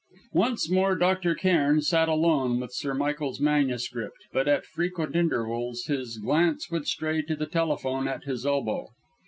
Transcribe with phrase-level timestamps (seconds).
[0.33, 1.35] Once more Dr.
[1.35, 7.21] Cairn sat alone with Sir Michael's manuscript, but at frequent intervals his glance would stray
[7.21, 8.87] to the telephone at his elbow.